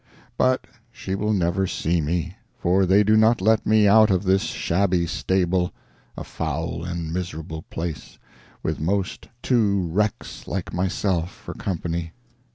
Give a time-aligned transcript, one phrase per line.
[0.35, 4.41] But she will never see me, for they do not let me out of this
[4.41, 8.17] shabby stable—a foul and miserable place,
[8.63, 12.13] with most two wrecks like myself for company.